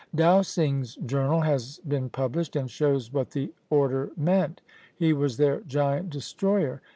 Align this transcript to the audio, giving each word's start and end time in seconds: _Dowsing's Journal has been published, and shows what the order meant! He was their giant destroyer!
_Dowsing's 0.15 0.95
Journal 0.95 1.41
has 1.41 1.77
been 1.87 2.09
published, 2.09 2.55
and 2.55 2.71
shows 2.71 3.13
what 3.13 3.29
the 3.29 3.53
order 3.69 4.09
meant! 4.17 4.61
He 4.95 5.13
was 5.13 5.37
their 5.37 5.59
giant 5.61 6.09
destroyer! 6.09 6.81